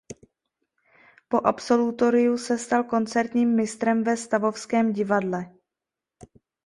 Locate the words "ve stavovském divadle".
4.03-5.53